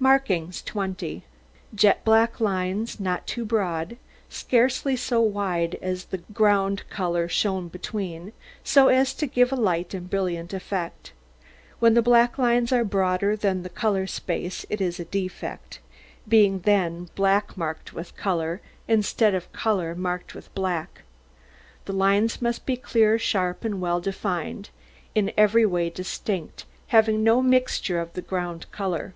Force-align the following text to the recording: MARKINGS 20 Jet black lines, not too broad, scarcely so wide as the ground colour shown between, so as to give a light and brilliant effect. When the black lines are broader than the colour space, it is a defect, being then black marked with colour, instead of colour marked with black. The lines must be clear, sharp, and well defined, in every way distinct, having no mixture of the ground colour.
MARKINGS 0.00 0.62
20 0.62 1.24
Jet 1.74 2.04
black 2.04 2.40
lines, 2.40 2.98
not 2.98 3.24
too 3.26 3.44
broad, 3.44 3.98
scarcely 4.30 4.96
so 4.96 5.20
wide 5.20 5.78
as 5.80 6.06
the 6.06 6.18
ground 6.32 6.82
colour 6.88 7.28
shown 7.28 7.68
between, 7.68 8.32
so 8.64 8.88
as 8.88 9.12
to 9.14 9.26
give 9.26 9.52
a 9.52 9.56
light 9.56 9.92
and 9.94 10.08
brilliant 10.10 10.54
effect. 10.54 11.12
When 11.80 11.92
the 11.94 12.02
black 12.02 12.36
lines 12.38 12.72
are 12.72 12.82
broader 12.82 13.36
than 13.36 13.62
the 13.62 13.68
colour 13.68 14.06
space, 14.08 14.64
it 14.70 14.80
is 14.80 14.98
a 14.98 15.04
defect, 15.04 15.80
being 16.26 16.60
then 16.60 17.10
black 17.14 17.56
marked 17.56 17.92
with 17.92 18.16
colour, 18.16 18.62
instead 18.88 19.34
of 19.34 19.52
colour 19.52 19.94
marked 19.94 20.34
with 20.34 20.52
black. 20.54 21.02
The 21.84 21.92
lines 21.92 22.40
must 22.42 22.64
be 22.66 22.74
clear, 22.76 23.18
sharp, 23.20 23.64
and 23.66 23.80
well 23.82 24.00
defined, 24.00 24.70
in 25.14 25.30
every 25.36 25.66
way 25.66 25.90
distinct, 25.90 26.64
having 26.88 27.22
no 27.22 27.40
mixture 27.42 28.00
of 28.00 28.14
the 28.14 28.22
ground 28.22 28.64
colour. 28.72 29.14